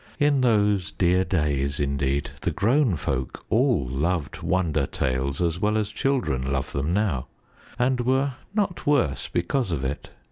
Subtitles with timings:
[0.17, 5.91] In those dear days, indeed, the grown folk all loved wonder tales as well as
[5.91, 7.27] children love them now
[7.77, 10.09] and were not worse because of it.